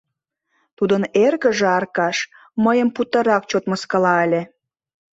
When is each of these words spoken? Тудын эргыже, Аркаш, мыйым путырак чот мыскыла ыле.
Тудын 0.77 1.03
эргыже, 1.25 1.67
Аркаш, 1.77 2.17
мыйым 2.63 2.89
путырак 2.95 3.43
чот 3.49 3.63
мыскыла 3.69 4.13
ыле. 4.25 4.41